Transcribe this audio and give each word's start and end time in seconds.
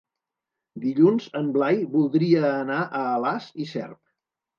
Dilluns 0.85 1.27
en 1.39 1.51
Blai 1.57 1.77
voldria 1.97 2.41
anar 2.53 2.79
a 3.01 3.03
Alàs 3.11 3.51
i 3.65 3.67
Cerc. 3.75 4.01